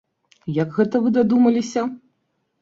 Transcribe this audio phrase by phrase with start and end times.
[0.55, 1.85] Як гэта вы дадумаліся?